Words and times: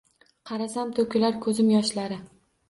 Qarasam, 0.51 0.93
to‘kilar 0.99 1.37
ko‘zim 1.45 1.71
yoshlari. 1.75 2.19